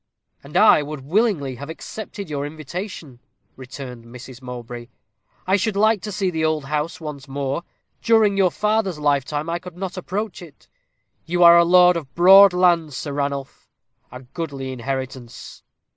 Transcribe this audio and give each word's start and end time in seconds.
"And 0.43 0.57
I 0.57 0.81
would 0.81 1.01
willingly 1.05 1.57
have 1.57 1.69
accepted 1.69 2.27
your 2.27 2.43
invitation," 2.43 3.19
returned 3.55 4.03
Mrs. 4.03 4.41
Mowbray; 4.41 4.87
"I 5.45 5.57
should 5.57 5.75
like 5.75 6.01
to 6.01 6.11
see 6.11 6.31
the 6.31 6.43
old 6.43 6.65
house 6.65 6.99
once 6.99 7.27
more. 7.27 7.61
During 8.01 8.35
your 8.35 8.49
father's 8.49 8.97
lifetime 8.97 9.47
I 9.47 9.59
could 9.59 9.77
not 9.77 9.97
approach 9.97 10.41
it. 10.41 10.67
You 11.27 11.43
are 11.43 11.63
lord 11.63 11.97
of 11.97 12.15
broad 12.15 12.51
lands, 12.51 12.97
Sir 12.97 13.13
Ranulph 13.13 13.69
a 14.11 14.21
goodly 14.23 14.71
inheritance." 14.71 15.61